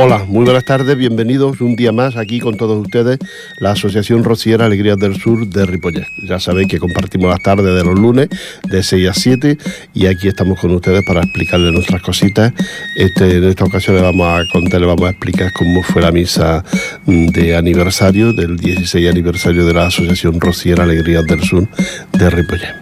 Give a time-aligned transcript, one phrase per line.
[0.00, 3.18] Hola, muy buenas tardes, bienvenidos un día más aquí con todos ustedes,
[3.58, 6.06] la Asociación Rociera Alegrías del Sur de Ripollet.
[6.22, 8.28] Ya sabéis que compartimos las tardes de los lunes
[8.70, 9.58] de 6 a 7
[9.94, 12.52] y aquí estamos con ustedes para explicarles nuestras cositas.
[12.96, 16.12] Este, en esta ocasión le vamos a contar, le vamos a explicar cómo fue la
[16.12, 16.64] misa
[17.04, 21.66] de aniversario, del 16 aniversario de la Asociación Rociera Alegrías del Sur
[22.12, 22.72] de Ripollet.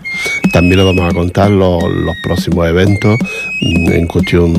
[0.52, 3.18] También le vamos a contar los, los próximos eventos
[3.62, 4.54] mm, en cuestión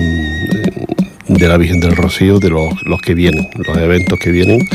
[1.38, 4.68] de la Virgen del Rocío, de los, los que vienen, los eventos que vienen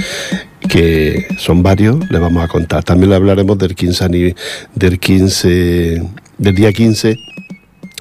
[0.69, 2.83] que son varios, les vamos a contar.
[2.83, 4.35] También le hablaremos del 15,
[4.75, 6.03] del 15,
[6.39, 7.19] del día 15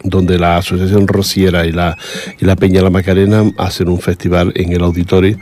[0.04, 1.98] donde la Asociación Rociera y la,
[2.40, 5.38] y la Peña La Macarena hacen un festival en el auditorio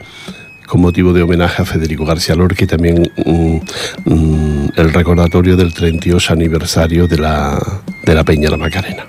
[0.70, 3.56] con motivo de homenaje a Federico García Lorca y también mm,
[4.04, 7.58] mm, el recordatorio del 38 aniversario de la,
[8.04, 9.04] de la Peña La Macarena.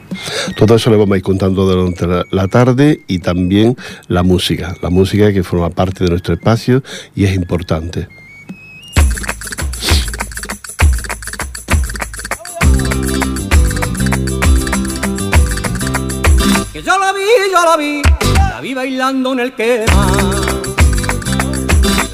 [0.55, 3.77] Todo eso le vamos a ir contando durante la tarde y también
[4.07, 6.81] la música, la música que forma parte de nuestro espacio
[7.15, 8.07] y es importante.
[16.73, 18.01] Que yo la vi, yo la vi,
[18.35, 20.40] la vi bailando en el quema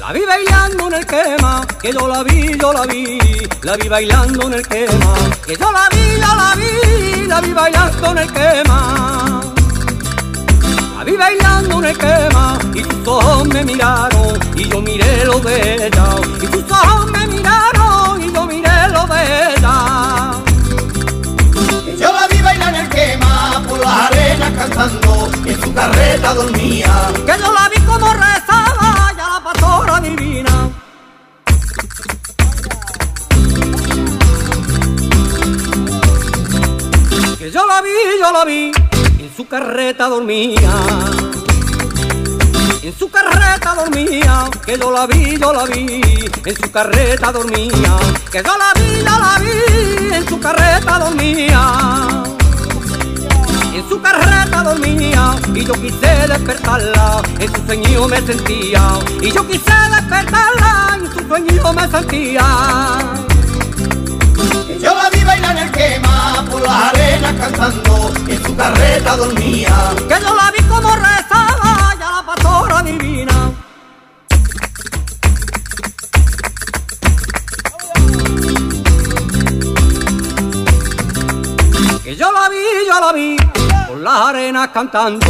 [0.00, 3.18] la vi bailando en el quema, que yo la vi, yo la vi,
[3.62, 5.14] la vi bailando en el quema,
[5.46, 9.40] que yo la vi, yo la vi, la vi bailando en el quema.
[10.96, 15.38] La vi bailando en el quema y tus ojos me miraron y yo miré lo
[15.40, 16.06] de ella.
[16.42, 19.20] Y tus ojos me miraron y yo miré lo de
[19.54, 20.32] ella.
[21.84, 25.72] Que yo la vi bailar en el quema por las arenas cantando y en su
[25.72, 27.12] carreta dormía.
[27.26, 28.87] Que yo la vi como rezaba
[29.52, 30.70] pastora divina.
[37.38, 38.72] Que yo la vi, yo la vi,
[39.18, 40.72] en su carreta dormía.
[42.82, 46.00] En su carreta dormía, que yo la vi, yo la vi,
[46.44, 47.96] en su carreta dormía,
[48.30, 52.37] que yo la vi, yo la vi, en su carreta dormía.
[53.78, 58.82] En su carreta dormía y yo quise despertarla, en su sueño me sentía,
[59.22, 62.44] y yo quise despertarla, en su sueño me sentía.
[64.66, 68.56] Que yo la vi bailar en el quema por las arenas cantando y en su
[68.56, 69.94] carreta dormía.
[70.08, 73.52] Que yo la vi como rezaba ya la pastora divina.
[82.02, 82.56] Que yo la vi,
[82.88, 83.36] yo la vi,
[83.88, 85.26] por las arenas cantando.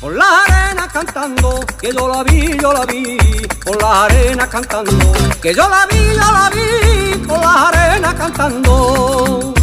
[0.00, 3.18] Por las arenas cantando, que yo la vi, yo la vi,
[3.62, 5.12] por las arenas cantando.
[5.42, 9.54] Que yo la vi, yo la vi, por las arenas cantando.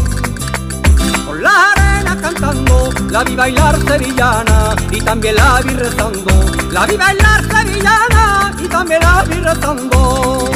[1.25, 6.31] Por las arenas cantando, la vi bailar sevillana y también la vi rezando.
[6.71, 10.46] La vi bailar sevillana y también la vi rezando.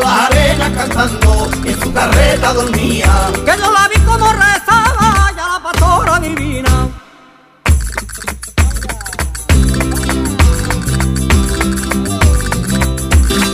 [0.00, 3.30] Las arenas cantando y en su carreta dormía.
[3.44, 6.88] Que yo la vi como rezaba ya la pastora divina.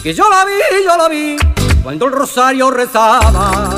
[0.03, 1.37] Que yo la vi, yo la vi,
[1.83, 3.71] cuando el rosario rezaba.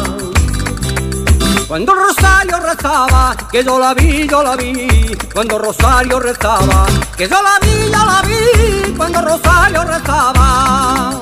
[1.67, 6.87] Cuando el rosario rezaba, que yo la vi, yo la vi, cuando rosario rezaba,
[7.17, 11.18] que yo la vi, yo la vi, cuando rosario rezaba.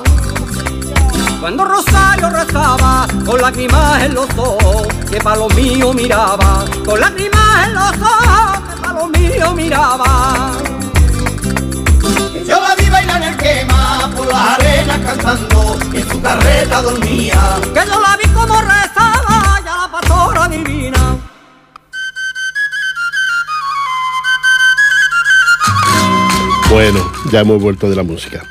[1.39, 7.67] Cuando Rosario rezaba, con lágrimas en los ojos, que pa' lo mío miraba, con lágrimas
[7.67, 10.51] en los ojos, que pa' lo mío miraba.
[12.33, 16.21] Que yo la vi bailar en el quema por las arenas cantando y en su
[16.21, 17.59] carreta dormía.
[17.73, 21.17] Que yo la vi como rezaba, ya la pastora divina.
[26.71, 28.43] Bueno, ya hemos vuelto de la música.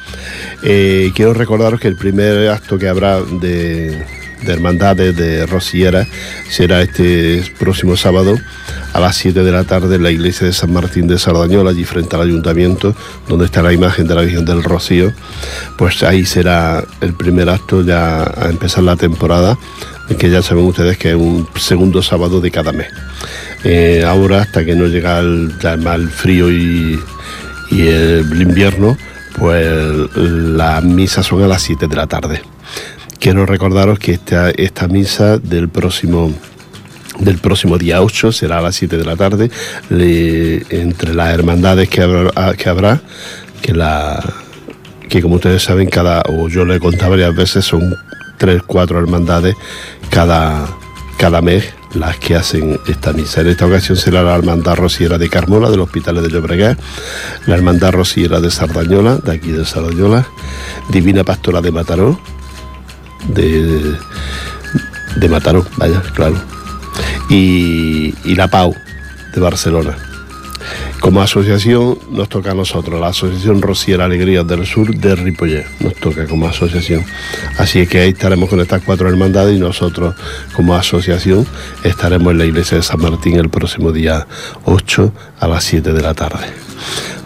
[0.63, 4.05] Eh, quiero recordaros que el primer acto que habrá de,
[4.43, 6.07] de hermandades de Rociera
[6.49, 8.37] será este próximo sábado
[8.93, 11.85] a las 7 de la tarde en la iglesia de San Martín de Sardañola, allí
[11.85, 12.95] frente al ayuntamiento,
[13.29, 15.13] donde está la imagen de la Virgen del Rocío.
[15.77, 19.59] Pues ahí será el primer acto ya a empezar la temporada,
[20.19, 22.89] que ya saben ustedes que es un segundo sábado de cada mes.
[23.65, 26.99] Eh, ahora, hasta que no llega el, el frío y
[27.71, 28.97] el invierno,
[29.39, 32.43] pues las misas son a las 7 de la tarde.
[33.19, 36.33] Quiero recordaros que esta, esta misa del próximo
[37.19, 39.51] del próximo día 8 será a las 7 de la tarde
[39.89, 43.01] entre las hermandades que habrá, que habrá
[43.63, 44.23] que la
[45.09, 47.95] que como ustedes saben cada o yo le he contado varias veces son
[48.37, 49.55] tres cuatro hermandades
[50.11, 50.67] cada
[51.17, 53.41] cada mes las que hacen esta misa.
[53.41, 56.79] En esta ocasión será la Hermandad Rociera de Carmona, del Hospital de Llobregat,
[57.47, 60.27] la Hermandad Rociera de Sardañola, de aquí de Sardañola,
[60.91, 62.21] Divina Pastora de Mataró,
[63.29, 63.97] de,
[65.17, 66.37] de Mataró, vaya, claro,
[67.29, 68.75] y, y la Pau,
[69.35, 70.06] de Barcelona.
[71.01, 75.95] Como asociación nos toca a nosotros, la Asociación Rociera Alegrías del Sur de Ripollet, nos
[75.95, 77.05] toca como asociación.
[77.59, 80.15] Así es que ahí estaremos con estas cuatro hermandades y nosotros
[80.55, 81.47] como asociación
[81.85, 84.27] estaremos en la iglesia de San Martín el próximo día
[84.65, 86.47] 8 a las 7 de la tarde.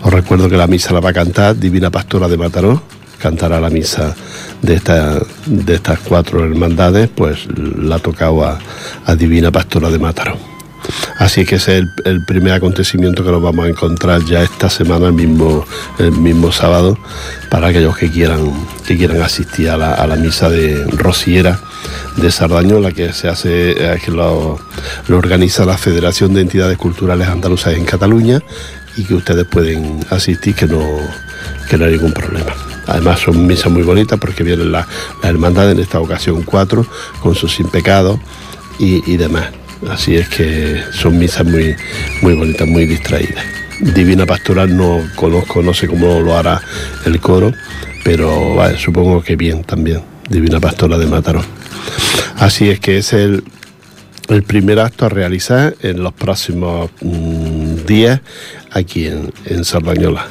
[0.03, 2.83] Os recuerdo que la misa la va a cantar Divina Pastora de Mataró,
[3.19, 4.15] cantará la misa
[4.63, 8.59] de, esta, de estas cuatro hermandades, pues la ha tocado a,
[9.07, 10.50] a Divina Pastora de Mataró.
[11.19, 15.09] Así que ese es el, primer acontecimiento que nos vamos a encontrar ya esta semana,
[15.09, 15.67] el mismo,
[15.99, 16.99] el mismo sábado,
[17.51, 18.53] para aquellos que quieran,
[18.87, 21.61] que quieran asistir a la, misa de Rociera
[22.17, 24.59] de Sardañola que se hace, eh, que lo,
[25.11, 28.41] organiza la Federación de Entidades Culturales Andaluzas en Cataluña
[28.97, 30.83] y que ustedes pueden asistir que no,
[31.69, 32.53] que no hay ningún problema.
[32.87, 34.87] Además son misas muy bonitas porque vienen las
[35.23, 36.87] la hermandades, en esta ocasión cuatro,
[37.23, 38.19] con sus sin pecados
[38.79, 39.60] y demás.
[39.89, 41.75] Así es que son misas muy,
[42.23, 43.45] muy bonitas, muy distraídas.
[43.81, 46.61] Divina Pastoral no conozco, no sé cómo lo hará
[47.07, 47.53] el coro,
[48.05, 50.03] pero supongo que bien también.
[50.29, 51.43] Divina Pastora de Mataró.
[52.37, 53.43] Así es que es el,
[54.29, 58.21] el primer acto a realizar en los próximos mm, días
[58.71, 60.27] aquí en, en Sardañola,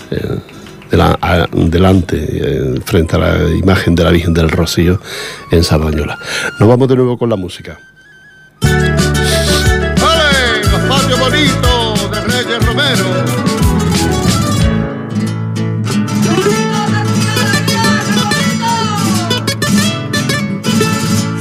[1.53, 5.01] delante, frente a la imagen de la Virgen del Rocío
[5.51, 6.17] en Sardañola.
[6.59, 7.77] Nos vamos de nuevo con la música.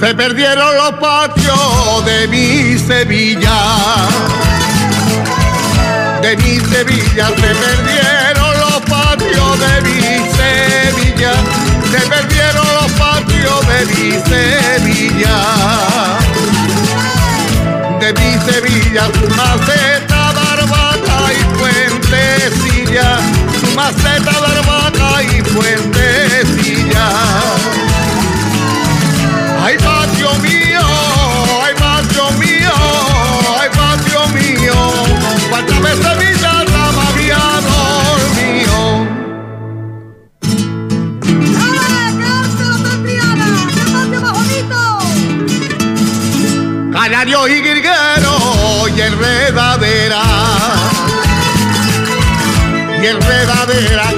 [0.00, 3.58] Se perdieron los patios de mi Sevilla.
[6.22, 10.00] De mi Sevilla se perdieron los patios de mi
[10.36, 11.32] Sevilla.
[11.90, 15.38] Se perdieron los patios de mi Sevilla
[17.98, 23.18] de mi Sevilla, su maceta, barbata y fuentecilla,
[23.60, 25.97] su maceta, barbata y fuentecilla.
[47.28, 47.60] Canario y
[48.88, 50.22] y enredadera.
[53.02, 54.14] Y enredadera,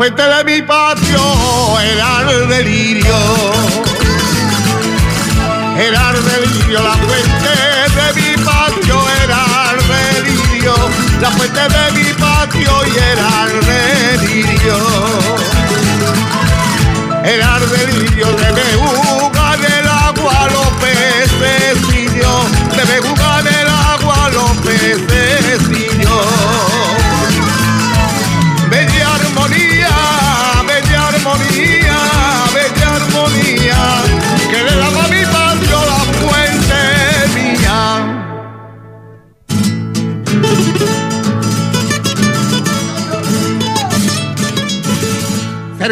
[0.00, 1.20] fuente de mi patio
[1.78, 3.14] era el delirio.
[5.78, 7.52] Era el delirio, la fuente
[7.98, 9.40] de mi patio era
[9.72, 10.74] el delirio.
[11.20, 13.60] La fuente de mi patio y era el
[14.20, 14.78] delirio.
[17.22, 19.09] Era el delirio, debe jugar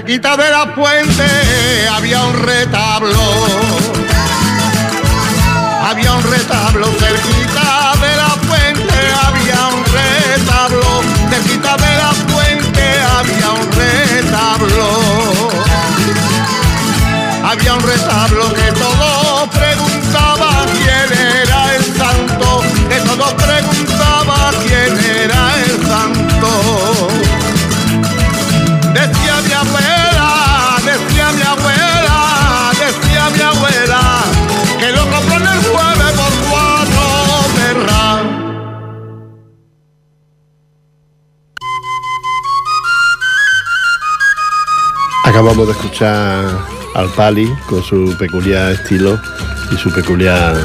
[0.09, 1.27] cerquita de la fuente
[1.93, 3.21] había un retablo.
[5.87, 11.03] Había un retablo cerquita de la fuente, había un retablo.
[11.29, 12.85] Cerquita de la fuente
[13.19, 14.87] había un retablo.
[17.45, 19.18] Había un retablo que todo
[45.39, 46.67] Acabamos de escuchar
[46.97, 49.21] al Pali con su peculiar estilo
[49.71, 50.57] y su peculiar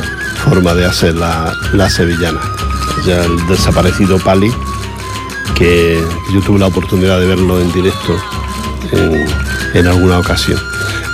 [0.46, 2.42] forma de hacer la, la sevillana.
[3.06, 4.51] Ya el desaparecido Pali,
[5.56, 6.03] que
[6.34, 8.18] yo tuve la oportunidad de verlo en directo
[8.94, 9.27] en,
[9.75, 10.60] en alguna ocasión,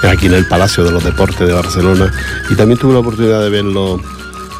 [0.09, 2.13] aquí en el Palacio de los Deportes de Barcelona,
[2.49, 3.99] y también tuve la oportunidad de verlo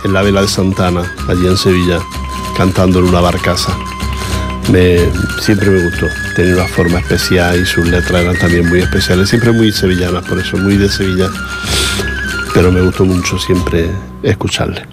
[0.03, 2.00] en la Vela de Santana, allí en Sevilla,
[2.58, 3.72] cantando en una barcaza.
[4.72, 5.00] Me,
[5.42, 9.52] siempre me gustó, tenía una forma especial y sus letras eran también muy especiales, siempre
[9.52, 11.30] muy sevillanas, por eso muy de Sevilla,
[12.54, 13.90] pero me gustó mucho siempre
[14.22, 14.86] escucharle.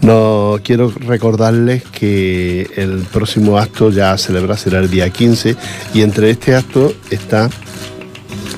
[0.00, 5.56] No quiero recordarles que el próximo acto ya a celebrar será el día 15
[5.94, 7.50] y entre este acto está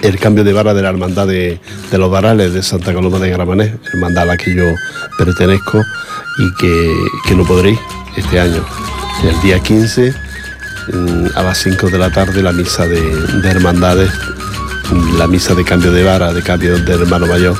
[0.02, 3.30] el cambio de vara de la hermandad de, de los varales de Santa Coloma de
[3.30, 4.64] Gramanet, hermandad a la que yo
[5.16, 5.82] pertenezco
[6.38, 6.94] y que,
[7.26, 7.78] que no podréis
[8.16, 8.64] este año.
[9.24, 10.25] El día 15 mm,
[11.34, 14.10] a las 5 de la tarde la misa de, de hermandades,
[14.90, 17.56] mm, la misa de cambio de vara, de cambio del hermano mayor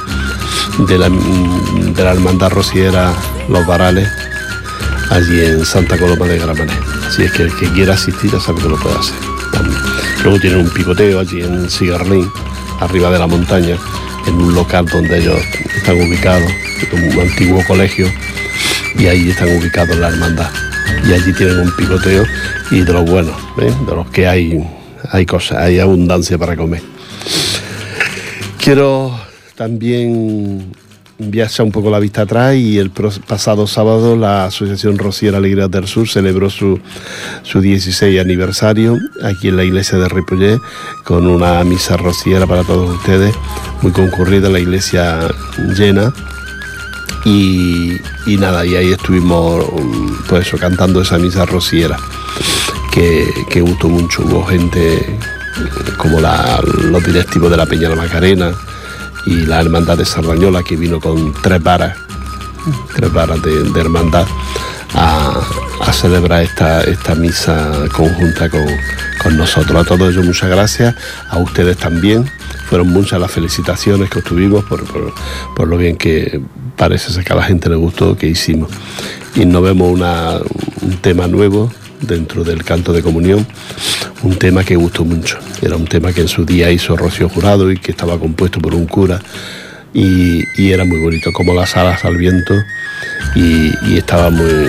[0.78, 3.12] de la, mm, de la hermandad rociera
[3.49, 4.09] Los Varales,
[5.11, 6.78] allí en Santa Coloma de Gramanet.
[7.09, 9.16] Así es que el que quiera asistir ya sabe que lo puede hacer.
[10.23, 12.30] Luego tienen un picoteo allí en Cigarlín,
[12.80, 13.76] arriba de la montaña,
[14.26, 15.38] en un local donde ellos
[15.76, 16.50] están ubicados,
[16.92, 18.11] un antiguo colegio,
[18.99, 20.50] y ahí están ubicados la hermandad.
[21.04, 22.24] Y allí tienen un picoteo
[22.70, 23.72] y de los buenos, ¿eh?
[23.86, 24.64] de los que hay,
[25.10, 26.82] hay cosas, hay abundancia para comer.
[28.58, 29.18] Quiero
[29.54, 30.72] también
[31.18, 35.86] enviarse un poco la vista atrás y el pasado sábado la Asociación Rociera Alegría del
[35.86, 36.78] Sur celebró su,
[37.42, 40.60] su 16 aniversario aquí en la iglesia de Ripollet
[41.04, 43.34] con una misa rociera para todos ustedes,
[43.82, 45.28] muy concurrida, la iglesia
[45.76, 46.12] llena.
[47.28, 48.00] Y,
[48.38, 51.97] nada, y ahí estuvimos um, pues eso, cantando esa misa rociera
[52.92, 54.23] que, gustó mucho.
[54.23, 55.18] Hubo gente eh,
[55.99, 58.52] como la- los directivos de la Peña Macarena
[59.25, 61.97] y la Hermandad de Sardañola que vino con tres varas,
[62.95, 64.25] tres varas de, de hermandad
[64.95, 65.40] a,
[65.80, 68.64] a celebrar esta, esta misa conjunta con,
[69.26, 69.83] con nosotros.
[69.83, 70.95] A todos ellos muchas gracias,
[71.28, 72.30] a ustedes también.
[72.68, 74.85] Fueron muchas las felicitaciones que obtuvimos por,
[75.54, 76.40] por, lo bien que
[76.76, 78.71] parece ser que a la gente le gustó que hicimos.
[79.35, 80.00] Y nos vemos
[80.80, 83.45] un tema nuevo dentro del canto de comunión,
[84.23, 85.38] un tema que gustó mucho.
[85.61, 88.76] Era un tema que en su día hizo Rocío Jurado y que estaba compuesto por
[88.76, 89.21] un cura
[89.92, 92.54] y, era muy bonito, como las alas al viento
[93.35, 94.68] y estaba muy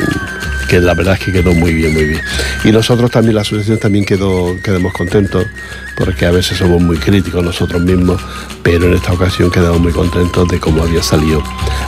[0.68, 2.22] que la verdad es que quedó muy bien, muy bien.
[2.64, 5.46] Y nosotros también, la asociación también quedó, quedamos contentos,
[5.96, 8.22] porque a veces somos muy críticos nosotros mismos,
[8.64, 11.44] pero en esta ocasión quedamos muy contentos de cómo había salido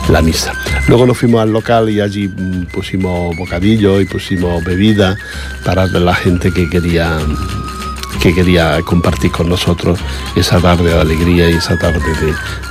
[0.08, 0.52] la misa.
[0.88, 5.16] Luego nos fuimos al local y allí mm, pusimos bocadillos y pusimos bebidas
[5.64, 7.18] para la gente que quería
[8.22, 9.98] que quería compartir con nosotros
[10.36, 12.00] esa tarde de alegría y esa tarde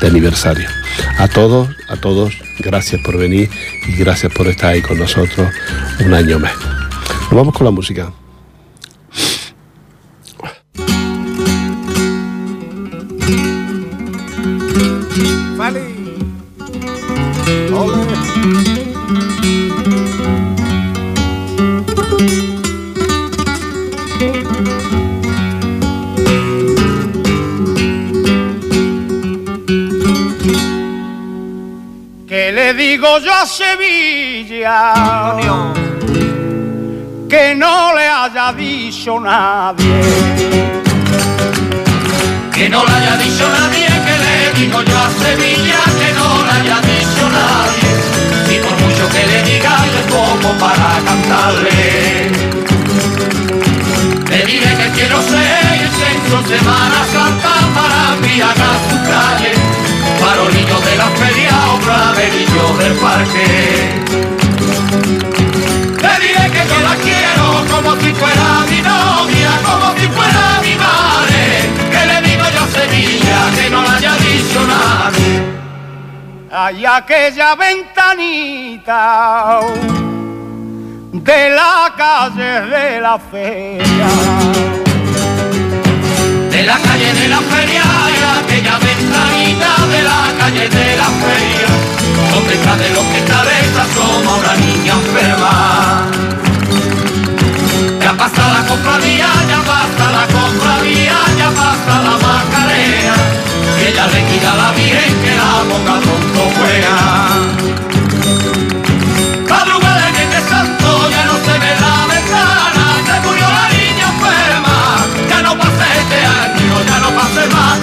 [0.01, 0.69] de, aniversario.
[1.17, 3.49] A todos, a todos, gracias por venir
[3.87, 5.49] y gracias por estar ahí con nosotros
[6.05, 6.53] un año más.
[7.23, 8.11] Nos vamos con la música.
[37.29, 40.01] Que no le haya dicho nadie.
[42.53, 46.51] Que no le haya dicho nadie, que le digo yo a Sevilla, que no le
[46.51, 47.89] haya dicho nadie.
[48.53, 52.31] Y por mucho que le diga, yo poco para cantarle.
[54.29, 59.53] Le diré que quiero ser el centro Semana Santa para embriagar su calle,
[60.19, 64.38] farolillo de la feria o claverillo del parque.
[64.91, 70.75] Le diré que yo la quiero como si fuera mi novia, como si fuera mi
[70.75, 71.41] madre.
[71.91, 75.59] Que le digo yo a Sevilla que no la haya dicho nadie.
[76.51, 78.99] Hay aquella ventanita
[81.11, 84.07] de la calle de la feria.
[86.49, 87.83] De la calle de la feria
[88.15, 91.69] y aquella ventanita de la calle de la feria.
[92.33, 93.68] Donde está de los que cabeza
[94.19, 95.53] asoma una niña enferma.
[98.01, 103.15] Ya pasa la cofradía, ya pasa la cofradía, ya pasa la macarena.
[103.79, 106.95] Y ella le quita la virgen que la boca pronto juega.
[109.49, 114.77] Madrugada en este santo ya no se ve la ventana, se murió la niña enferma,
[115.29, 117.79] ya no pasa este año, ya no pase más,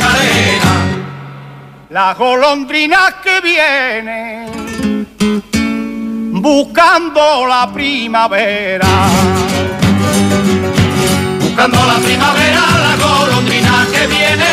[1.88, 4.66] las golondrinas que vienen
[6.47, 8.87] buscando la primavera.
[11.41, 14.46] Buscando la primavera, la golondrina que viene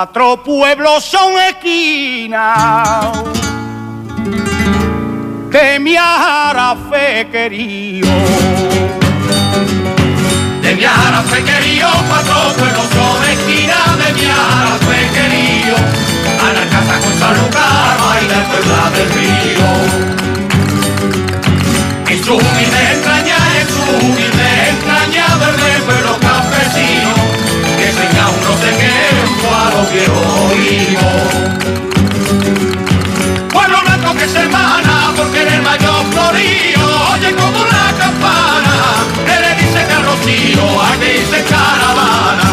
[0.00, 3.12] Cuatro pueblos son esquinas
[5.50, 5.94] de mi
[6.90, 8.08] fe querido.
[10.62, 14.78] De viajar a querido, cuatro pueblos son esquinas de viajar a
[15.12, 15.76] querido.
[15.76, 20.00] A la casa con San Lucas, baila Puebla del Río.
[22.30, 22.99] Humilde
[29.92, 31.30] viejos hijos.
[33.52, 38.74] Pueblo blanco que se hermana, porque en el mayor florío, oye como la campana,
[39.24, 42.48] que le dice que Rocío, aquí dice caravana.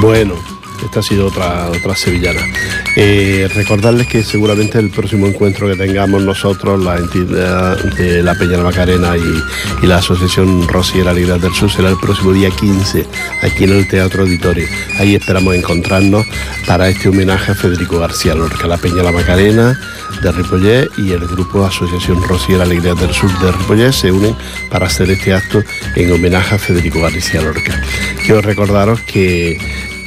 [0.00, 0.34] Bueno,
[0.98, 2.40] ha sido otra, otra sevillana.
[2.96, 8.56] Eh, recordarles que seguramente el próximo encuentro que tengamos nosotros, la entidad de la Peña
[8.56, 13.06] de Macarena y, la Asociación Rosiera Alegría del Sur, será el próximo día 15,
[13.42, 14.66] aquí en el Teatro Auditorio.
[14.98, 16.26] Ahí esperamos encontrarnos
[16.66, 19.78] para este homenaje a Federico García Lorca, la Peña la Macarena
[20.22, 24.36] de Ripollet y el grupo Asociación Rosiera Alegría del Sur de Ripollet se unen
[24.70, 25.62] para hacer este acto
[25.96, 27.80] en homenaje a Federico García Lorca.
[28.24, 29.58] Quiero recordaros que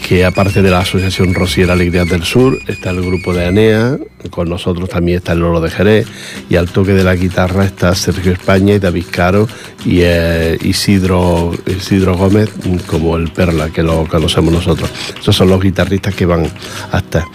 [0.07, 3.97] que aparte de la Asociación Rosiera Alegrías del Sur, está el grupo de ANEA,
[4.29, 6.07] con nosotros también está el Lolo de Jerez,
[6.49, 9.47] y al toque de la guitarra está Sergio España y David Caro
[9.85, 12.49] y eh, Isidro, Isidro Gómez,
[12.85, 14.91] como el Perla, que lo conocemos nosotros.
[15.19, 16.47] Esos son los guitarristas que van
[16.91, 17.25] hasta.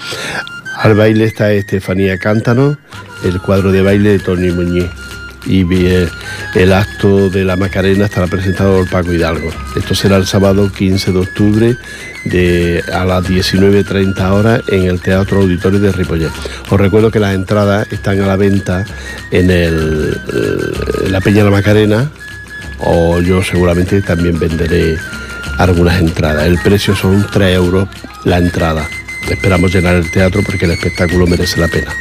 [0.77, 2.79] Al baile está Estefanía Cántano,
[3.25, 5.08] el cuadro de baile de Tony Muñiz
[5.49, 6.07] y eh,
[6.55, 9.51] el acto de la Macarena estará presentado por Paco Hidalgo.
[9.75, 11.77] Esto será el sábado 15 de octubre
[12.25, 16.31] de, a las 19.30 horas en el Teatro Auditorio de Ripollet.
[16.69, 18.85] Os recuerdo que las entradas están a la venta
[19.31, 22.11] en, el, eh, en la Peña de la Macarena
[22.81, 24.99] o yo seguramente también venderé
[25.57, 26.47] algunas entradas.
[26.47, 27.89] El precio son 3 euros
[28.25, 28.87] la entrada.
[29.29, 31.93] Esperamos llenar el teatro porque el espectáculo merece la pena.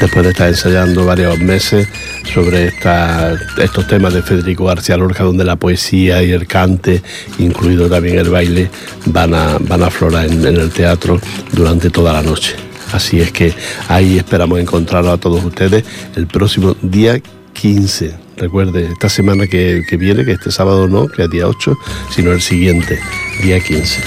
[0.00, 1.88] Después de estar ensayando varios meses
[2.32, 7.02] sobre esta- estos temas de Federico García Lorca, donde la poesía y el cante,
[7.38, 8.70] incluido también el baile,
[9.06, 11.20] van a, van a aflorar en, el teatro
[11.52, 12.54] durante toda la noche.
[12.92, 13.52] Así es que
[13.88, 15.84] ahí esperamos encontrarlo a todos ustedes
[16.16, 17.20] el próximo día
[17.52, 18.27] 15.
[18.38, 21.76] Recuerde, esta semana que, viene, que este sábado no, que es día 8,
[22.14, 23.00] sino el siguiente,
[23.42, 24.00] día 15.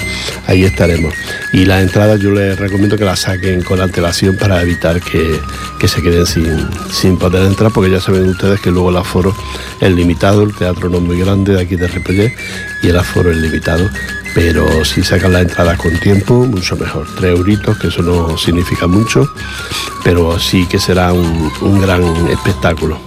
[0.46, 1.12] Ahí estaremos.
[1.52, 5.38] Y las entradas yo les recomiendo que las saquen con antelación para evitar que,
[5.78, 9.36] que se queden sin, sin poder entrar, porque ya saben ustedes que luego el aforo
[9.80, 12.34] es limitado, el teatro no es muy grande de aquí de Ripollet
[12.82, 13.88] y el aforo es limitado.
[14.34, 17.06] Pero si sacan las entradas con tiempo, mucho mejor.
[17.18, 19.30] Tres euritos, que eso no significa mucho,
[20.02, 22.98] pero sí que será un, un gran espectáculo.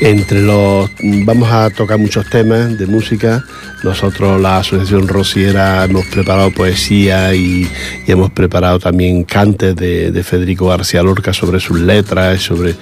[0.00, 0.90] Entre los
[1.24, 3.44] vamos a tocar muchos temas de música.
[3.82, 7.68] Nosotros la Asociación Rosiera hemos preparado poesía y,
[8.06, 12.74] hemos preparado también cantes de, de Federico García Lorca sobre sus letras, sobre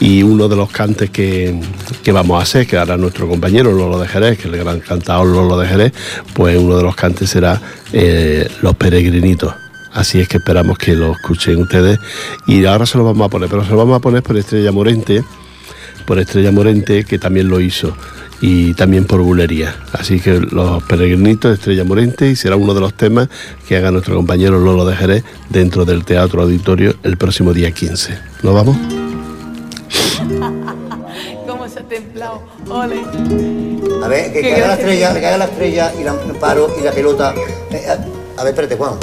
[0.00, 1.60] y uno de los cantes que,
[2.02, 4.80] que vamos a hacer, que hará nuestro compañero Lolo de Jerez, que es el gran
[4.80, 5.92] cantador Lolo de Jerez,
[6.34, 7.60] pues uno de los cantes será
[7.92, 9.54] eh, Los Peregrinitos.
[9.92, 11.98] Así es que esperamos que lo escuchen ustedes.
[12.46, 14.72] Y ahora se lo vamos a poner, pero se lo vamos a poner por Estrella
[14.72, 15.22] Morente,
[16.10, 17.96] por Estrella Morente, que también lo hizo,
[18.40, 19.76] y también por Bulería.
[19.92, 23.28] Así que los peregrinitos de Estrella Morente, y será uno de los temas
[23.68, 28.18] que haga nuestro compañero Lolo de Jerez dentro del Teatro Auditorio el próximo día 15.
[28.42, 28.76] ¿Nos vamos?
[31.46, 32.42] ¿Cómo se ha templado?
[32.68, 33.02] Ole.
[34.02, 36.82] A ver, que caiga la estrella, que caiga la estrella y la el paro y
[36.82, 37.36] la pelota.
[37.70, 38.94] Eh, a, a ver, espérate, Juan.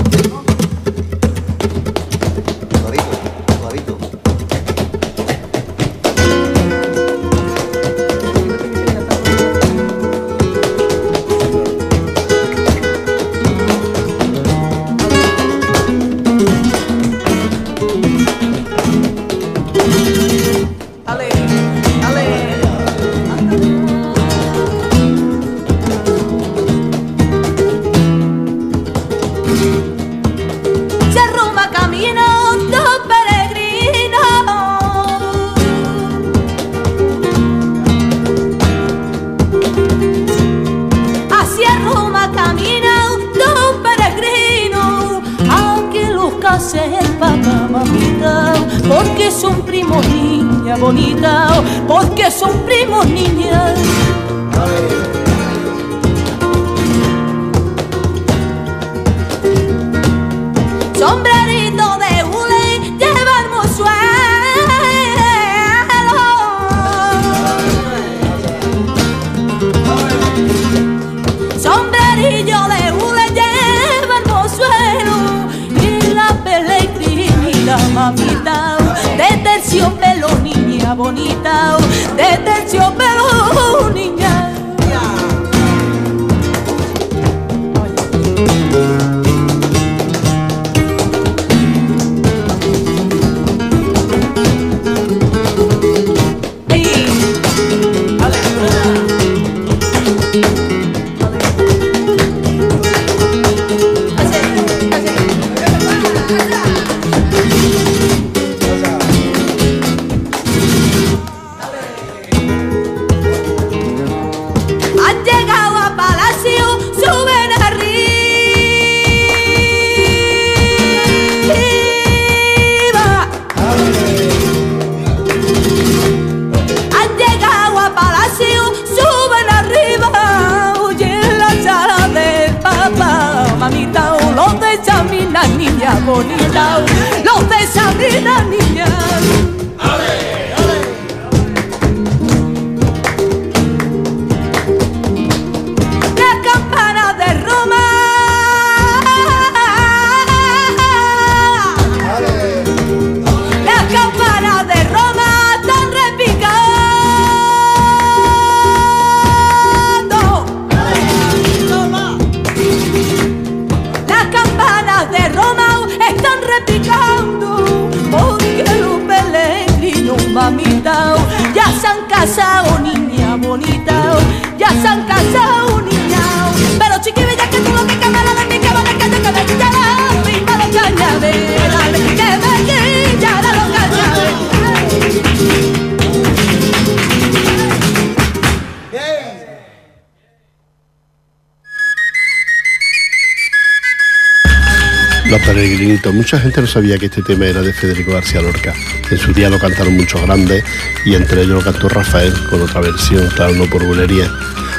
[196.28, 198.74] Mucha gente no sabía que este tema era de Federico García Lorca.
[199.10, 200.62] En su día lo cantaron muchos grandes
[201.06, 204.30] y entre ellos lo cantó Rafael con otra versión, claro, no por bulería.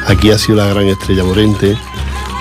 [0.09, 1.75] Aquí ha sido la gran estrella Morente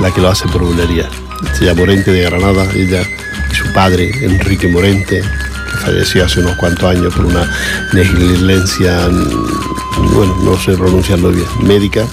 [0.02, 1.10] la que lo hace por bulería.
[1.42, 3.02] Estrella Morente de Granada, ella
[3.50, 7.50] y su padre, Enrique Morente, que falleció hace unos cuantos años por una
[7.94, 12.06] negligencia, mm, bueno, no sé pronunciarlo bien, médica,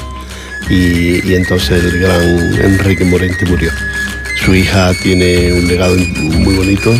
[0.70, 2.22] y, y entonces el gran
[2.62, 3.72] Enrique Morente murió.
[4.44, 6.94] Su hija tiene un legado muy bonito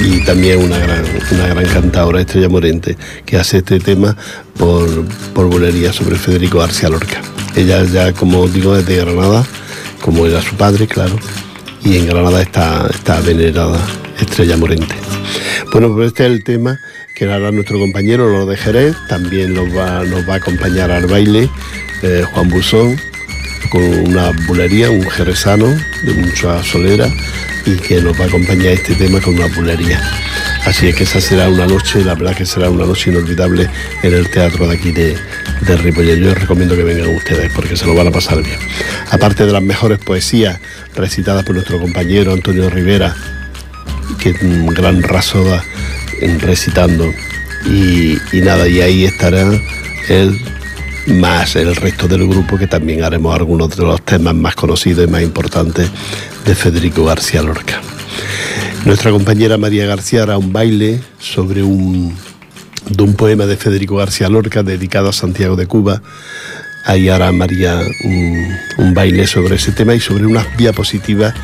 [0.00, 4.16] y también una gran, una cantadora, Estrella Morente, que hace este tema
[4.58, 7.20] por, por bolería sobre Federico García Lorca.
[7.54, 9.46] Ella ya, como digo, es Granada,
[10.00, 11.16] como era su padre, claro,
[11.84, 13.78] y en Granada está, está venerada
[14.18, 14.94] Estrella Morente.
[15.72, 16.80] Bueno, pues este es el tema
[17.14, 21.48] que hará nuestro compañero, lo de Jerez, también nos va, a acompañar al baile
[22.02, 22.96] eh, Juan Buzón,
[23.70, 25.66] con una bulería, un jerezano
[26.02, 27.08] de mucha solera
[27.66, 30.00] y que nos va a acompañar este tema con una bulería.
[30.64, 33.68] Así es que esa será una noche, la verdad que será una noche inolvidable
[34.02, 35.16] en el teatro de aquí de,
[35.62, 36.18] de Ripollet.
[36.18, 38.58] Yo os recomiendo que vengan ustedes porque se lo van a pasar bien.
[39.10, 40.58] Aparte de las mejores poesías
[40.94, 43.14] recitadas por nuestro compañero Antonio Rivera,
[44.18, 45.64] que es un gran rasoda
[46.40, 47.12] recitando.
[47.64, 49.42] Y, y nada, y ahí estará
[50.08, 50.40] él
[51.08, 55.10] más el resto del grupo que también haremos algunos de los temas más conocidos y
[55.10, 55.90] más importantes
[56.44, 57.80] de Federico García Lorca.
[58.84, 62.14] Nuestra compañera María García hará un baile sobre un,
[62.88, 66.02] de un poema de Federico García Lorca dedicado a Santiago de Cuba.
[66.84, 67.80] Ahí hará María
[68.78, 71.34] un, baile sobre ese tema y sobre unas diapositivas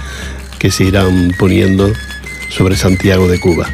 [0.59, 1.92] que se irán poniendo
[2.50, 3.66] sobre Santiago de Cuba.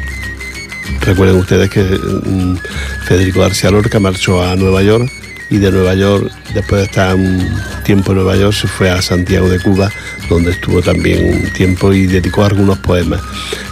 [1.01, 2.57] Recuerden ustedes que mm,
[3.05, 5.20] Federico García Lorca marchó a Nueva York
[5.51, 7.47] y de Nueva York, después de estar un
[7.83, 9.91] tiempo en Nueva York, se fue a Santiago de Cuba,
[10.29, 13.21] donde estuvo también un tiempo y dedicó algunos poemas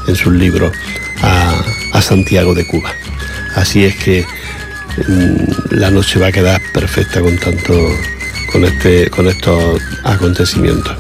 [0.08, 0.72] en sus libros
[1.24, 1.64] a,
[1.94, 2.92] a Santiago de Cuba.
[3.56, 4.24] Así es que
[5.08, 7.74] mm, la noche va a quedar perfecta con tanto
[8.52, 10.96] con este con estos acontecimientos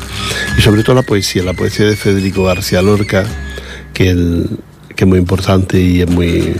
[0.56, 3.26] y sobre todo la poesía la poesía de Federico García Lorca
[3.92, 4.13] que
[5.00, 6.58] que es muy importante y es muy,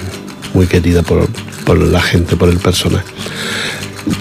[0.54, 1.28] muy querida por,
[1.66, 3.04] por la gente, por el personal.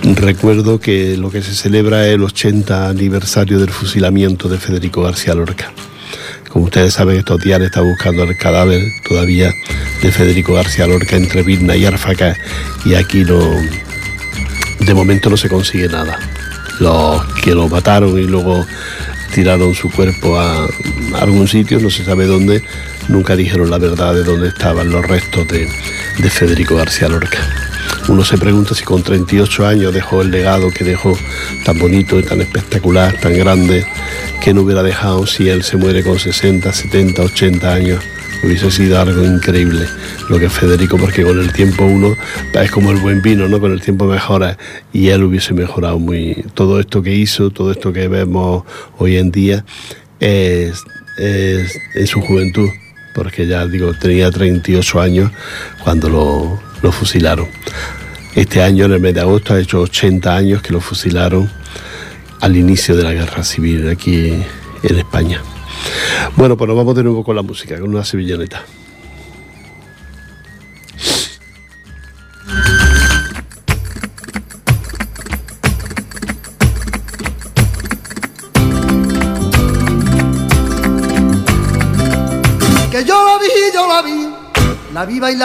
[0.02, 5.34] Recuerdo que lo que se celebra es el 80 aniversario del fusilamiento de Federico García
[5.34, 5.72] Lorca.
[6.48, 9.52] Como ustedes saben, estos días está buscando el cadáver todavía
[10.02, 12.36] de Federico García Lorca entre Vilna y Arfaca
[12.84, 13.38] y aquí no,
[14.80, 16.18] de momento no se consigue nada.
[16.80, 18.64] Los que lo mataron y luego
[19.34, 20.66] tiraron su cuerpo a,
[21.20, 22.62] algún sitio, no se sabe dónde,
[23.08, 27.38] nunca dijeron la verdad de dónde estaban los restos de Federico García Lorca.
[28.08, 31.16] Uno se pregunta si con 38 años dejó el legado que dejó
[31.66, 33.86] tan bonito y tan espectacular, tan grande,
[34.42, 38.02] que no hubiera dejado si él se muere con 60, 70, 80 años.
[38.42, 39.86] Hubiese sido algo increíble
[40.30, 42.16] lo que Federico, porque con el tiempo uno
[42.54, 43.60] es como el buen vino, ¿no?
[43.60, 44.56] Con el tiempo mejora
[44.90, 46.46] y él hubiese mejorado muy.
[46.54, 48.64] Todo esto que hizo, todo esto que vemos
[48.96, 49.66] hoy en día
[50.18, 50.82] es,
[51.18, 52.70] es en su juventud,
[53.14, 55.30] porque ya digo, tenía 38 años
[55.84, 57.48] cuando lo, lo fusilaron.
[58.34, 61.50] Este año, en el mes de agosto, ha hecho 80 años que lo fusilaron
[62.40, 64.32] al inicio de la guerra civil aquí
[64.82, 65.42] en España.
[66.36, 68.62] Bueno, pues nos vamos de nuevo con la música, con una sevilloneta.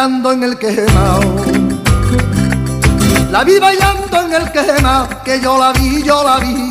[0.04, 1.22] Bailando en el quemao.
[3.32, 6.70] La vi bailando en el quema, que yo la vi, yo la vi,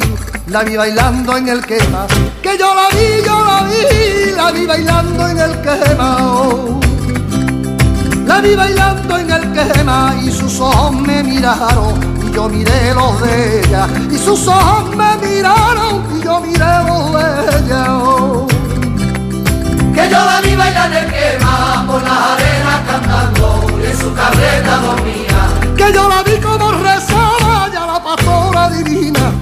[0.49, 2.07] la vi bailando en el quema,
[2.42, 6.81] que yo la vi, yo la vi, la vi bailando en el quemao.
[8.27, 11.95] La vi bailando en el quema y sus ojos me miraron
[12.27, 17.12] y yo miré los de ella y sus ojos me miraron y yo miré los
[17.14, 18.22] de ella.
[20.03, 25.77] Que yo la vi bailar en quema por las arenas cantando en su carreta dormía.
[25.77, 29.33] que yo la vi como rezaba ya la pastora divina.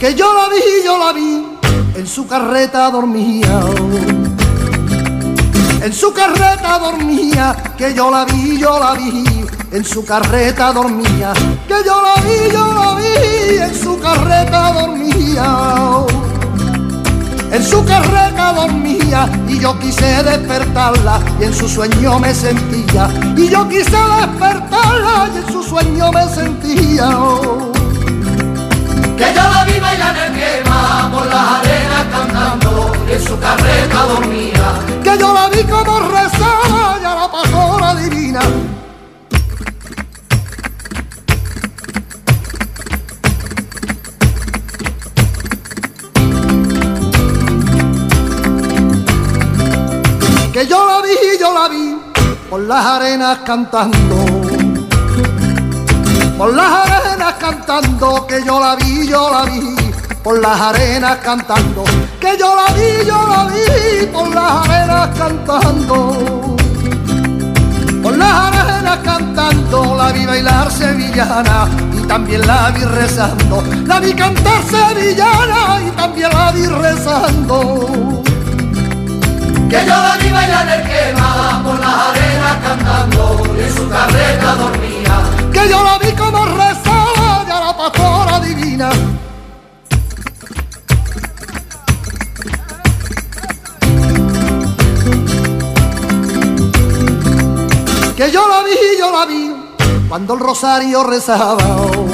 [0.00, 1.46] Que yo la vi, yo la vi,
[1.94, 3.60] en su carreta dormía.
[5.80, 9.41] En su carreta dormía, que yo la vi, yo la vi,
[9.72, 11.32] en su carreta dormía.
[11.66, 16.06] Que yo la vi, yo la vi, en su carreta dormía
[17.52, 23.48] en su carreta dormía y yo quise despertarla y en su sueño me sentía y
[23.48, 27.10] yo quise despertarla y en su sueño me sentía.
[29.18, 34.02] Que yo la vi bailar en quema por las arenas cantando y en su carreta
[34.08, 35.02] dormía.
[35.04, 38.40] que yo la vi como rezaba ya la pastora divina
[52.52, 54.26] por las arenas cantando.
[56.36, 59.74] Por las arenas cantando, que yo la vi, yo la vi.
[60.22, 61.82] Por las arenas cantando,
[62.20, 64.06] que yo la vi, yo la vi.
[64.08, 66.56] Por las arenas cantando.
[68.02, 73.64] Por las arenas cantando, la vi bailar sevillana y también la vi rezando.
[73.86, 78.22] La vi cantar sevillana y también la vi rezando.
[79.72, 83.88] Que yo la vi bailar en el quema por las arenas cantando y en su
[83.88, 85.14] carreta dormía.
[85.50, 88.90] que yo la vi como rezaba ya la pastora divina.
[98.14, 99.52] Que yo la vi, yo la vi,
[100.06, 102.11] cuando el rosario rezaba.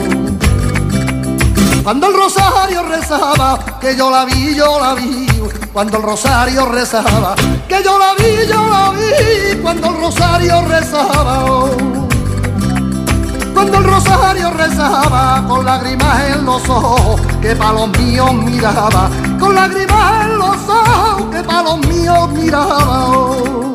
[1.89, 5.27] Cuando el rosario rezaba, que yo la vi, yo la vi,
[5.73, 7.35] cuando el rosario rezaba,
[7.67, 11.47] que yo la vi, yo la vi, cuando el rosario rezaba.
[11.47, 11.71] oh.
[13.55, 19.09] Cuando el rosario rezaba con lágrimas en los ojos que pa' los míos miraba,
[19.41, 23.07] con lágrimas en los ojos que pa' los míos miraba.
[23.09, 23.75] oh.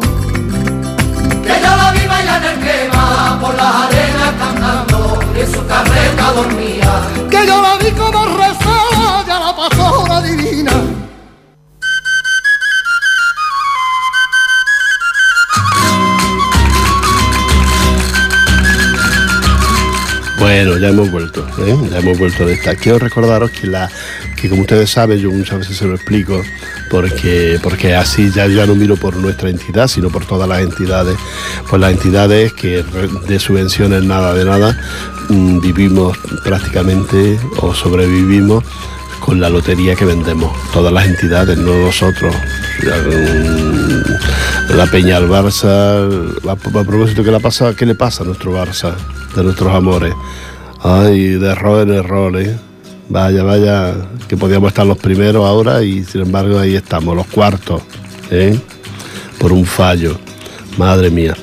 [1.42, 6.32] Que yo la vi bailar en quema por las arenas cantando y en su carreta
[6.36, 7.23] dormía.
[7.34, 10.72] Que yo la vi como rezaba ya la pastora divina.
[20.38, 21.76] Bueno, ya hemos vuelto, ¿eh?
[21.90, 22.76] ya hemos vuelto de esta.
[22.76, 23.90] Quiero recordaros que la
[24.44, 26.44] que como ustedes saben, yo muchas veces se lo explico,
[26.90, 31.16] porque, porque así ya, ya no miro por nuestra entidad, sino por todas las entidades.
[31.70, 32.84] Pues las entidades que
[33.26, 34.78] de subvenciones nada de nada,
[35.30, 38.64] vivimos prácticamente o sobrevivimos
[39.20, 42.36] con la lotería que vendemos, todas las entidades, no nosotros.
[42.82, 48.26] Mm, La Peña al Barça, a, a propósito, ¿qué le, pasa, ¿qué le pasa a
[48.26, 48.94] nuestro Barça,
[49.36, 50.14] de nuestros amores?
[50.82, 52.58] Ay, de error en error, ¿eh?
[53.08, 53.96] Vaya, vaya,
[54.28, 57.82] que podíamos estar los primeros ahora y sin embargo ahí estamos, los cuartos,
[58.30, 58.60] ¿eh?
[59.38, 60.18] Por un fallo.
[60.78, 61.36] Madre mía.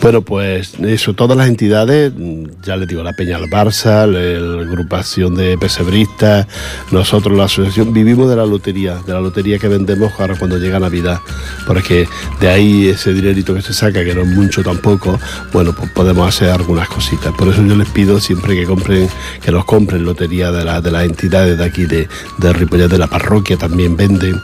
[0.00, 2.12] Bueno, pues eso, todas las entidades,
[2.62, 6.46] ya les digo, la Peña al Barça, la agrupación de pesebristas,
[6.90, 10.78] nosotros, la asociación, vivimos de la lotería, de la lotería que vendemos ahora cuando llega
[10.78, 11.20] Navidad,
[11.66, 12.08] porque
[12.40, 15.18] de ahí ese dinerito que se saca, que no es mucho tampoco,
[15.52, 17.32] bueno, pues podemos hacer algunas cositas.
[17.34, 19.08] Por eso yo les pido siempre que compren,
[19.42, 22.98] que nos compren lotería de, la, de las entidades de aquí, de, de Ripollet, de
[22.98, 24.40] la parroquia también venden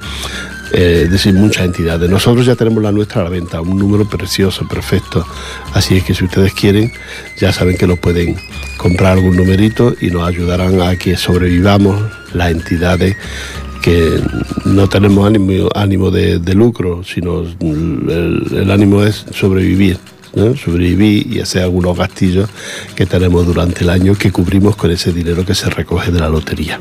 [0.72, 2.08] eh, decir, muchas entidades.
[2.08, 5.26] Nosotros ya tenemos la nuestra a la venta, un número precioso, perfecto.
[5.74, 6.92] Así es que si ustedes quieren,
[7.38, 8.37] ya saben que lo pueden
[8.76, 12.00] comprar algún numerito y nos ayudarán a que sobrevivamos
[12.32, 13.16] las entidades
[13.82, 14.20] que
[14.64, 19.98] no tenemos ánimo, ánimo de, de lucro, sino el ánimo es sobrevivir.
[20.34, 20.56] ¿No?
[20.56, 22.48] sobrevivir y hacer algunos gastillos
[22.94, 26.28] que tenemos durante el año que cubrimos con ese dinero que se recoge de la
[26.28, 26.80] lotería.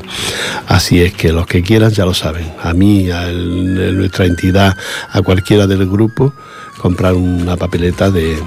[0.67, 4.77] Así es que los que quieran ya lo saben, a mí, a, nuestra entidad,
[5.11, 6.33] a cualquiera del grupo,
[6.77, 8.37] comprar una papeleta de,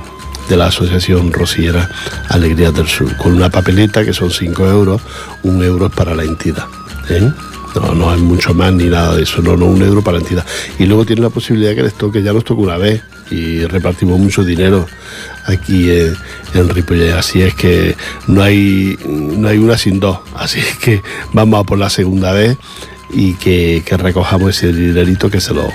[0.50, 1.90] la Asociación Rociera
[2.28, 5.00] Alegrías del Sur, con una papeleta que son 5 euros,
[5.42, 6.66] un euro para la entidad.
[7.08, 7.32] ¿eh?
[7.74, 10.22] No, no es mucho más ni nada de eso, no, no, un euro para la
[10.22, 10.46] entidad.
[10.78, 14.18] Y luego tiene la posibilidad que les toque, ya nos toca una vez y repartimos
[14.18, 14.86] mucho dinero
[15.46, 16.16] aquí en,
[16.54, 17.12] en.
[17.12, 20.18] Así es que no hay, no hay una sin dos.
[20.34, 22.56] Así es que vamos a por la segunda vez
[23.10, 25.68] y que, que recojamos ese dinerito que se lo,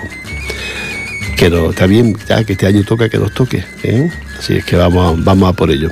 [1.37, 4.11] que no, está bien, ya que este año toca que nos toque, ¿eh?
[4.39, 5.89] Así es que vamos, vamos a por ello.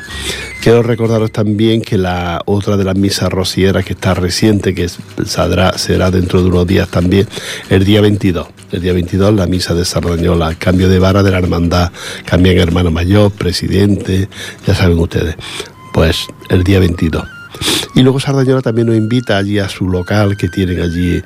[0.61, 4.89] Quiero recordaros también que la otra de las misas rocieras que está reciente, que
[5.25, 7.27] saldrá, será dentro de unos días también,
[7.69, 8.47] el día 22.
[8.71, 11.91] El día 22 la misa de Sardañola, cambio de vara de la hermandad,
[12.25, 14.27] cambian hermano mayor, presidente,
[14.65, 15.35] ya saben ustedes.
[15.93, 17.23] Pues el día 22.
[17.95, 21.21] Y luego Sardañola también nos invita allí a su local que tienen allí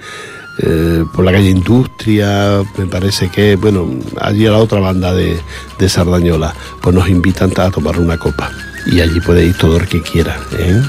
[0.57, 3.87] eh, por la calle Industria, me parece que, bueno,
[4.19, 5.39] allí a la otra banda de,
[5.79, 8.51] de Sardañola, pues nos invitan a tomar una copa.
[8.85, 10.81] Y allí puede ir todo el que quiera, ¿eh?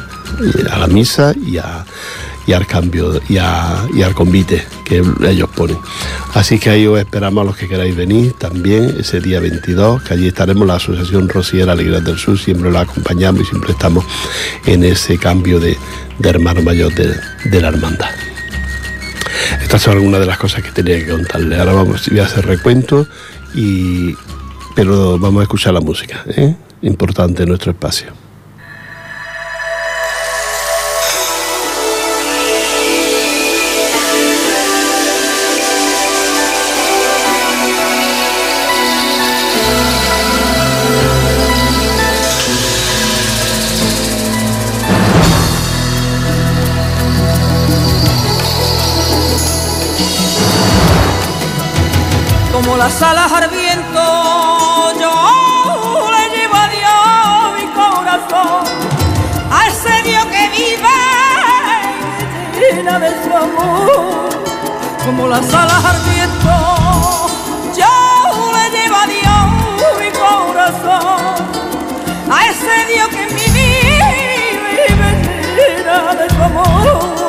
[0.71, 5.79] A la misa y, al cambio y, al convite que ellos ponen.
[6.33, 10.15] Así que ahí os esperamos a los que queráis venir también ese día 22, que
[10.15, 14.05] allí estaremos la Asociación Rociera Alegrías del Sur, siempre la acompañamos y siempre estamos
[14.67, 15.77] en ese cambio de,
[16.19, 18.09] de hermano mayor de, de la hermandad.
[19.63, 21.59] Estas son algunas de las cosas que tenía que contarle.
[21.59, 23.07] Ahora vamos, a hacer recuento,
[23.55, 24.15] y,
[24.75, 26.55] pero vamos a escuchar la música, ¿eh?
[26.83, 28.22] importante en nuestro espacio.
[72.87, 74.09] Dios que mi vida
[74.71, 75.11] vive
[75.57, 77.22] llena de su amor.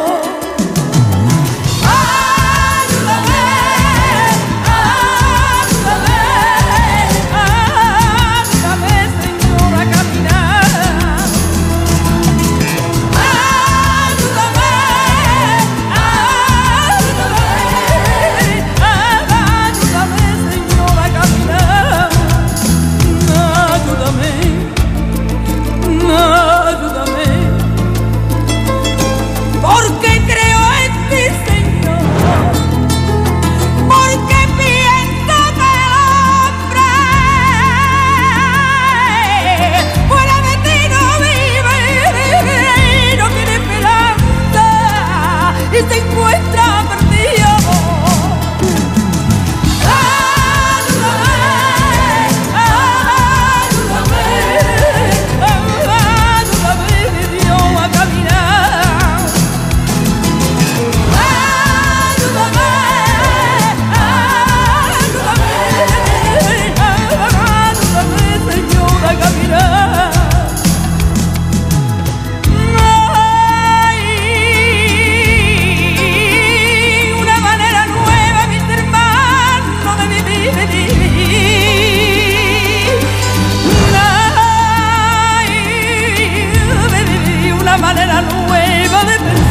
[89.06, 89.43] love it.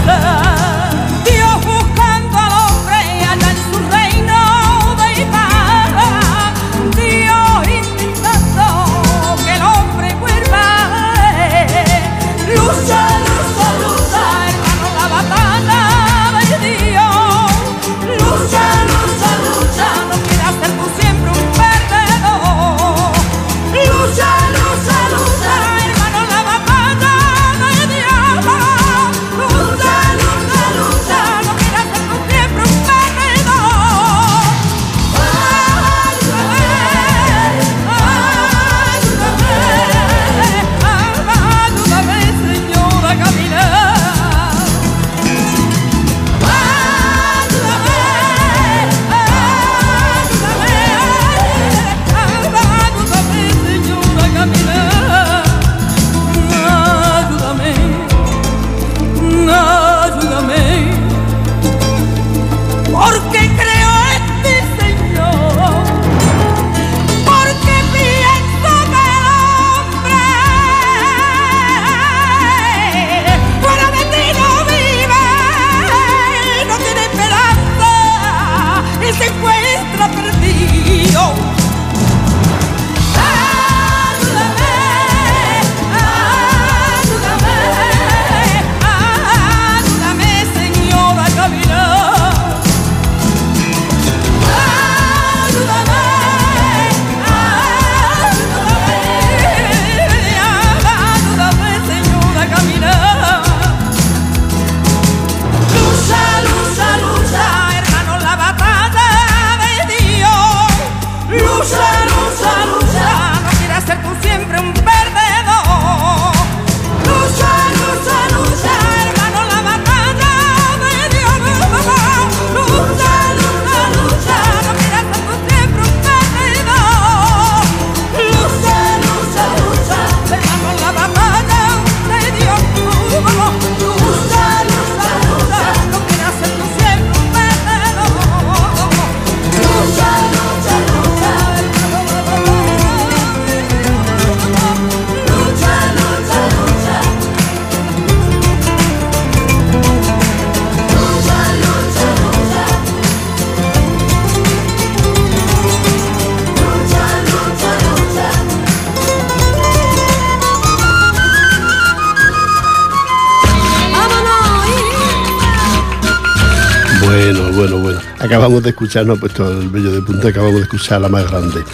[168.62, 171.64] De escuchar, no puesto el bello de punta, acabamos de escuchar a la más grande,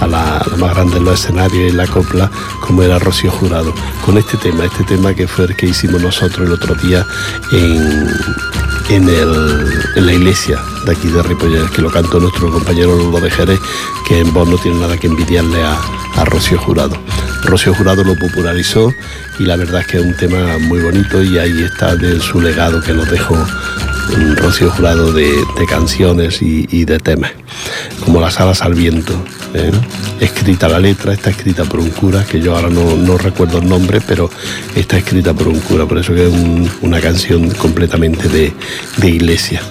[0.00, 2.30] a la, más grande en los escenarios y la copla,
[2.66, 3.74] como era Rocío Jurado.
[4.04, 7.04] Con este tema, este tema que fue el que hicimos nosotros el otro día
[7.52, 8.08] en,
[8.88, 9.66] en, el-
[9.96, 13.60] en la iglesia de aquí de Ripollet, que lo cantó nuestro compañero Lolo de Jerez,
[14.08, 15.78] que en voz no tiene nada que envidiarle a,
[16.16, 16.96] a Rocío Jurado.
[17.44, 18.92] Rocío Jurado lo popularizó
[19.38, 22.40] y la verdad es que es un tema muy bonito y ahí está de su
[22.40, 23.36] legado que nos dejó
[24.16, 25.34] mm, Rocío Jurado de,
[25.68, 27.32] canciones y, de temas,
[28.04, 29.12] como Las alas al viento.
[29.54, 29.70] ¿eh?
[30.20, 34.00] Escrita la letra, está escrita por un cura, que yo ahora no, recuerdo el nombre,
[34.06, 34.30] pero
[34.74, 38.52] está escrita por un cura, por eso que es un- una canción completamente de,
[39.08, 39.62] iglesia.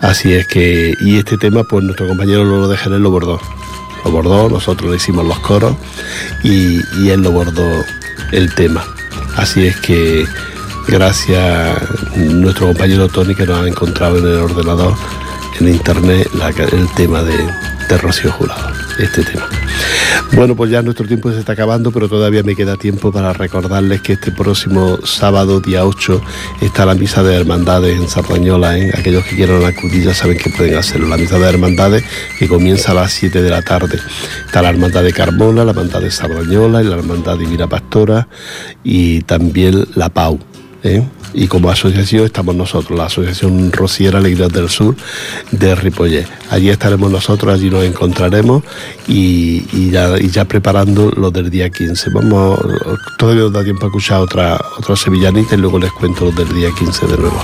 [0.00, 3.40] Así es que, y este tema, pues nuestro compañero Lolo de Jerez lo bordó.
[4.04, 5.76] Lo bordó, nosotros le hicimos los coros
[6.42, 7.68] y él lo bordó
[8.32, 8.82] el tema.
[9.36, 10.24] Así es que
[10.90, 11.78] gracias a
[12.16, 14.94] nuestro compañero Tony que nos ha encontrado en el ordenador,
[15.60, 16.28] en internet,
[16.72, 17.36] el tema de,
[17.88, 19.48] de Rocío Jurado, este tema.
[20.32, 24.00] Bueno, pues ya nuestro tiempo se está acabando, pero todavía me queda tiempo para recordarles
[24.00, 26.20] que este próximo sábado, día 8,
[26.60, 28.78] está la misa de hermandades en Sardañola.
[28.78, 28.92] ¿eh?
[28.96, 31.08] Aquellos que quieran acudir ya saben que pueden hacerlo.
[31.08, 32.04] La misa de hermandades
[32.38, 33.98] que comienza a las 7 de la tarde.
[34.46, 38.28] Está la hermandad de Carmona, la hermandad de Sardañola y la hermandad Divina Pastora
[38.82, 40.49] y también la PAU.
[40.82, 41.06] ¿Eh?
[41.32, 44.96] Y como asociación estamos nosotros, la Asociación Rociera Alegría del Sur
[45.52, 46.26] de Ripollet.
[46.50, 48.64] Allí estaremos nosotros, allí nos encontraremos
[49.06, 52.10] y, y ya, y ya preparando lo del día 15.
[52.10, 52.58] Vamos,
[53.18, 56.52] todavía nos da tiempo a escuchar otra, otra sevillanita y luego les cuento lo del
[56.52, 57.40] día 15 de nuevo.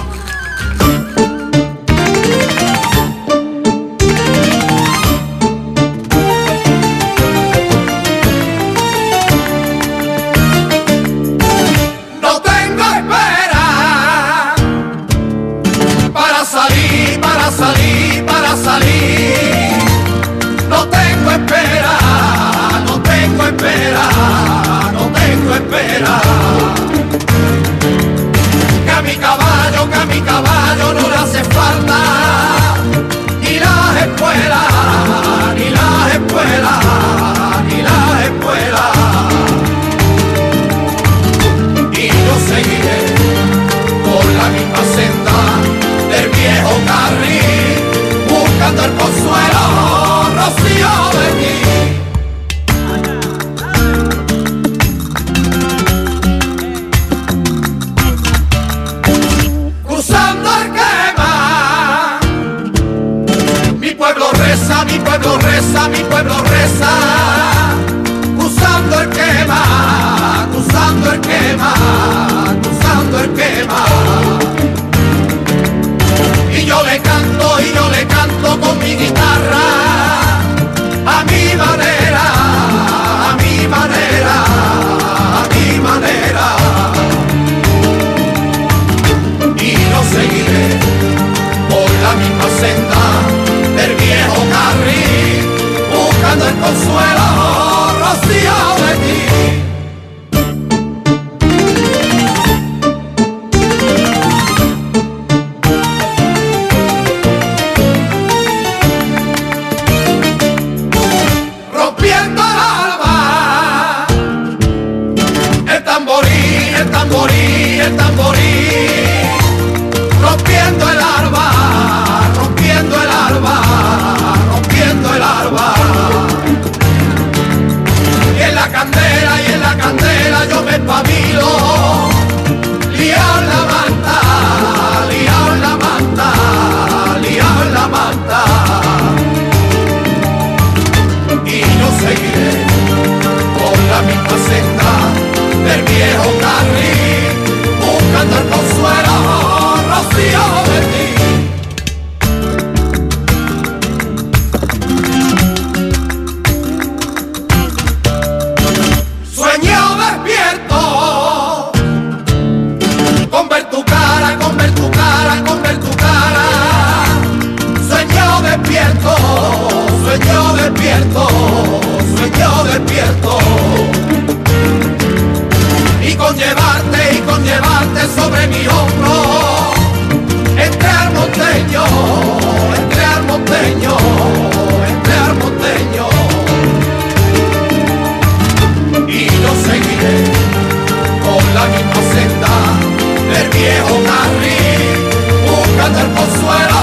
[195.87, 196.78] Virgen del Consuelo,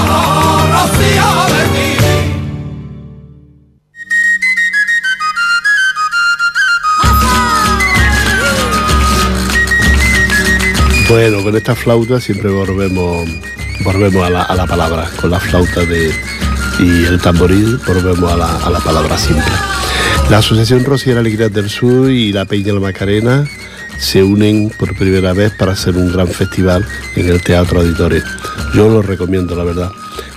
[0.72, 1.64] rocío de.
[11.08, 13.28] Bueno, con esta flauta siempre volvemos,
[13.84, 16.12] volvemos a, la, a la palabra, con la flauta de,
[16.78, 19.44] y el tamboril volvemos a la, a la palabra simple.
[20.30, 23.46] La Asociación Rociera Alegría del Sur y la Peña La Macarena
[23.98, 26.86] se unen por primera vez para hacer un gran festival
[27.16, 28.22] en el Teatro Auditorio.
[28.74, 29.90] Yo lo recomiendo, la verdad.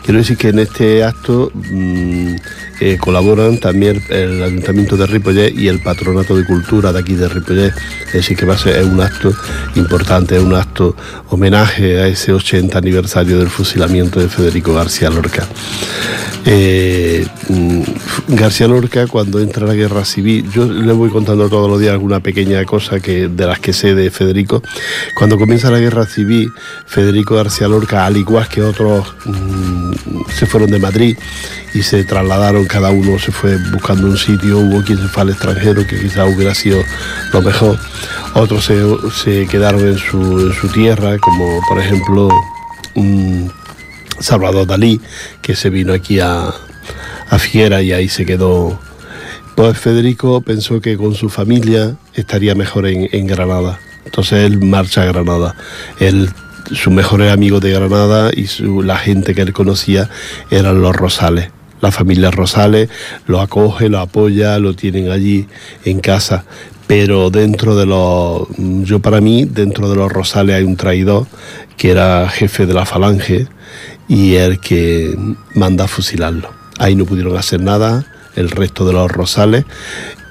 [0.07, 2.35] Quiero decir que en este acto mm,
[2.79, 7.27] eh, colaboran también el Ayuntamiento de Ripollet y el Patronato de Cultura de aquí de
[7.27, 7.73] Ripollet.
[8.05, 9.33] Es decir, que va a ser un acto
[9.75, 10.95] importante, es un acto
[11.27, 15.45] homenaje a ese 80 aniversario del fusilamiento de Federico García Lorca.
[16.45, 17.81] Eh, mm,
[18.29, 22.21] García Lorca cuando entra la guerra civil, yo le voy contando todos los días alguna
[22.21, 24.63] pequeña cosa que, de las que sé de Federico.
[25.13, 26.49] Cuando comienza la guerra civil,
[26.85, 29.91] Federico García Lorca, al igual que otros, mm,
[30.33, 31.17] se fueron de Madrid
[31.73, 35.29] y se trasladaron, cada uno se fue buscando un sitio, hubo quien se fue al
[35.29, 36.81] extranjero, que quizás hubiera sido
[37.33, 37.79] lo mejor,
[38.33, 42.29] otros se, quedaron en su, en su tierra, como por ejemplo
[42.95, 43.47] mm,
[44.19, 44.99] Salvador Dalí,
[45.41, 46.53] que se vino aquí a,
[47.29, 48.79] a Figuera y ahí se quedó.
[49.55, 53.79] Pues Federico pensó que con su familia estaría mejor en, en Granada.
[54.05, 55.55] Entonces él marcha a Granada.
[55.99, 56.29] Él,
[56.71, 60.09] sus mejores amigos de Granada y su- la gente que él conocía
[60.51, 61.49] eran los Rosales.
[61.81, 62.89] La familia Rosales
[63.27, 65.47] lo acoge, lo apoya, lo tienen allí
[65.85, 66.43] en casa.
[66.87, 71.27] Pero dentro de los, yo para mí, dentro de los Rosales hay un traidor
[71.75, 73.47] que era jefe de la falange
[74.07, 75.15] y el que
[75.53, 76.49] manda a fusilarlo.
[76.79, 78.05] Ahí no pudieron hacer nada
[78.35, 79.65] el resto de los Rosales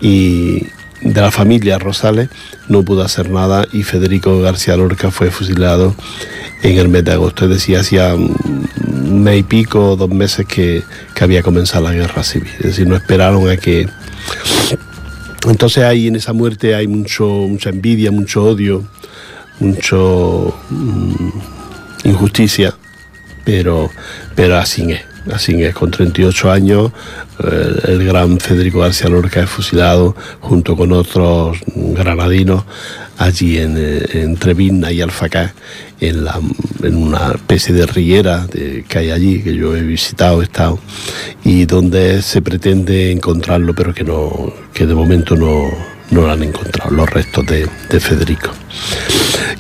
[0.01, 0.63] y
[1.13, 2.29] de la familia Rosales
[2.69, 5.95] no pudo hacer nada y Federico García Lorca fue fusilado
[6.63, 7.45] en el mes de agosto.
[7.45, 10.83] Es decir, hacía un mes y pico, dos meses que,
[11.15, 12.51] que había comenzado la guerra civil.
[12.59, 13.89] Es decir, no esperaron a que...
[15.49, 18.85] Entonces ahí en esa muerte hay mucho, mucha envidia, mucho odio,
[19.61, 21.29] mucho mm,
[22.05, 22.75] injusticia,
[23.45, 23.91] pero,
[24.35, 25.16] pero así es.
[25.33, 26.93] Así es, con 38 años,
[27.43, 32.65] eh, el gran Federico García Lorca es fusilado junto con otros granadinos
[33.19, 35.55] allí en, eh, Vinna y Alfacá,
[36.01, 36.27] en,
[36.83, 38.47] en una especie de riera
[38.89, 40.79] que hay allí, que yo he visitado, he estado,
[41.43, 46.91] y donde se pretende encontrarlo, pero que, no, que de momento no, no han encontrado,
[46.91, 48.51] los restos de, de Federico.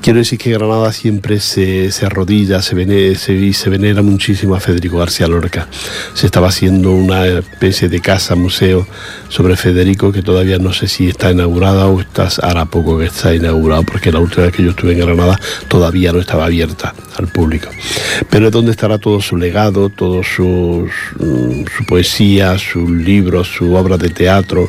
[0.00, 4.98] Quiero decir que Granada siempre se, se arrodilla, se, vene- se, venera muchísimo a Federico
[4.98, 5.66] García Lorca.
[6.14, 8.86] Se estaba haciendo una especie de casa, museo
[9.28, 13.34] sobre Federico, que todavía no sé si está inaugurada o está, hará poco que está
[13.34, 17.26] inaugurado, porque la última vez que yo estuve en Granada todavía no estaba abierta al
[17.26, 17.68] público.
[18.30, 20.88] Pero es donde estará todo su legado, toda sus,
[21.18, 24.68] mm, su poesía, sus libros, su obra de teatro.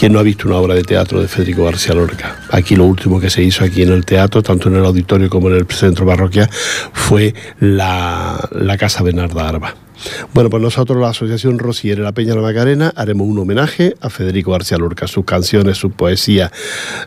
[0.00, 2.34] ¿Quién no ha visto una obra de teatro de Federico García Lorca?
[2.52, 5.50] Aquí lo último que se hizo aquí en el teatro, tanto en el auditorio como
[5.50, 6.48] en el centro parroquial,
[6.94, 9.74] fue la, la Casa Bernarda Arba.
[10.34, 14.10] Bueno, pues nosotros, la Asociación Rosier y la Peña la Macarena, haremos un homenaje a
[14.10, 15.06] Federico García Lorca.
[15.06, 16.50] Sus canciones, sus poesías,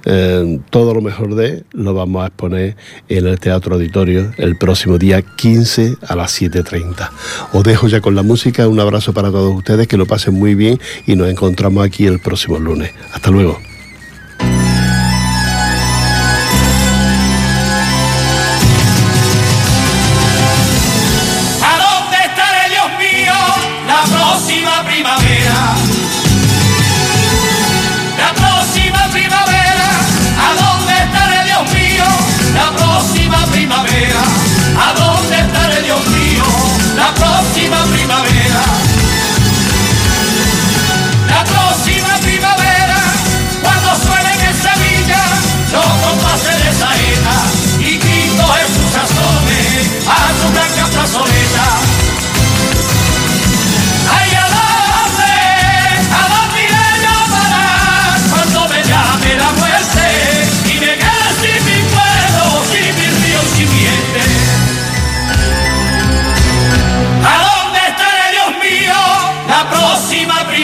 [0.06, 2.76] eh, todo lo mejor de lo vamos a exponer
[3.10, 7.10] en el Teatro Auditorio el próximo día 15 a las 7.30.
[7.54, 10.56] Os dejo ya con la música, un abrazo para todos ustedes, que lo pasen muy
[10.56, 12.92] bien y nos encontramos aquí el próximo lunes.
[13.14, 13.60] Hasta luego.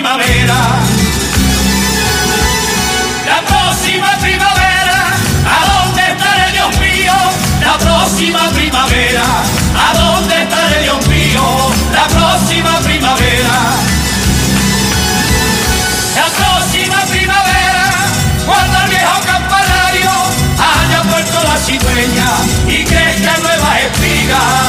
[0.01, 0.15] La
[3.45, 5.11] próxima primavera,
[5.45, 7.13] ¿a dónde estaré Dios mío?
[7.59, 9.23] La próxima primavera,
[9.75, 11.43] ¿a dónde estaré Dios mío?
[11.91, 13.75] La próxima primavera.
[16.15, 17.91] La próxima primavera,
[18.45, 20.11] cuando el viejo campanario
[20.59, 22.31] haya puesto la cigüeña
[22.67, 24.68] y crezca nuevas espigas.